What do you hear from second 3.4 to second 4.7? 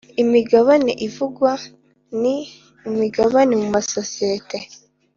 mu masosiyete